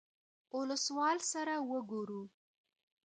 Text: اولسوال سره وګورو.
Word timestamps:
اولسوال 0.53 1.17
سره 1.31 1.55
وګورو. 1.69 2.21